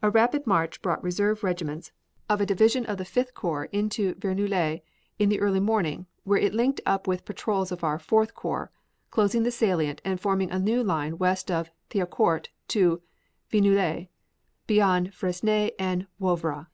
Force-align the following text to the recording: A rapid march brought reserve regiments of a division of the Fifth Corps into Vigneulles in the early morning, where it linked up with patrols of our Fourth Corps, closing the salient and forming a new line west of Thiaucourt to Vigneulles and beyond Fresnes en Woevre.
A 0.00 0.08
rapid 0.10 0.46
march 0.46 0.80
brought 0.80 1.04
reserve 1.04 1.44
regiments 1.44 1.92
of 2.26 2.40
a 2.40 2.46
division 2.46 2.86
of 2.86 2.96
the 2.96 3.04
Fifth 3.04 3.34
Corps 3.34 3.66
into 3.66 4.14
Vigneulles 4.14 4.80
in 5.18 5.28
the 5.28 5.40
early 5.40 5.60
morning, 5.60 6.06
where 6.24 6.38
it 6.38 6.54
linked 6.54 6.80
up 6.86 7.06
with 7.06 7.26
patrols 7.26 7.70
of 7.70 7.84
our 7.84 7.98
Fourth 7.98 8.34
Corps, 8.34 8.70
closing 9.10 9.42
the 9.42 9.50
salient 9.50 10.00
and 10.06 10.18
forming 10.18 10.50
a 10.50 10.58
new 10.58 10.82
line 10.82 11.18
west 11.18 11.50
of 11.50 11.70
Thiaucourt 11.90 12.48
to 12.68 13.02
Vigneulles 13.50 13.78
and 14.06 14.08
beyond 14.66 15.12
Fresnes 15.12 15.72
en 15.78 16.06
Woevre. 16.18 16.68